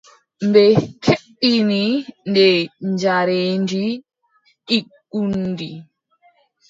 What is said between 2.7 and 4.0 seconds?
njaareendi